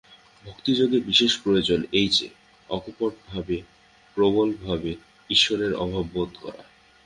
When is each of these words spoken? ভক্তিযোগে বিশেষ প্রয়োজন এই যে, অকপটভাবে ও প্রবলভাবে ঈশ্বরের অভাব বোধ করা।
ভক্তিযোগে 0.45 0.99
বিশেষ 0.99 1.31
প্রয়োজন 1.37 1.79
এই 1.91 2.07
যে, 2.07 2.27
অকপটভাবে 2.69 3.57
ও 3.61 3.65
প্রবলভাবে 4.17 4.91
ঈশ্বরের 5.29 5.73
অভাব 5.75 6.05
বোধ 6.13 6.31
করা। 6.41 6.63